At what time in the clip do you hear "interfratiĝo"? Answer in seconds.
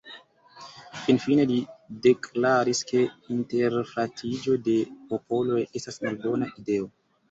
3.37-4.61